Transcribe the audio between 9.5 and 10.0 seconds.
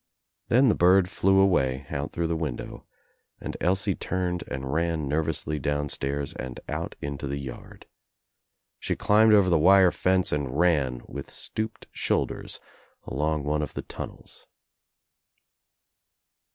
wire